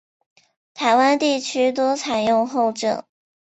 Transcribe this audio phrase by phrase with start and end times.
[0.73, 3.05] 台湾地区多采用后者。